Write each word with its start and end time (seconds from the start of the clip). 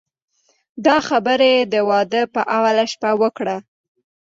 دا 0.85 0.97
خبره 1.07 1.45
یې 1.55 1.61
د 1.73 1.75
واده 1.89 2.21
په 2.33 2.41
اوله 2.55 2.85
شپه 2.91 3.11
وکړه. 3.21 3.57